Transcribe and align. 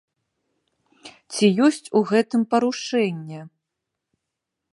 Ці 1.35 1.45
ёсць 1.67 1.87
у 1.99 2.03
гэтым 2.13 2.41
парушэнне? 2.55 3.41